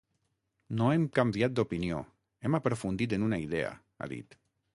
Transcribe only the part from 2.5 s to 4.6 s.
aprofundit en una idea, ha dit.